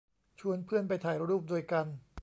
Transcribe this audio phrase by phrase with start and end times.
[0.39, 1.85] ชวนเพื่อนไปถ่ายรูปด้วยกัน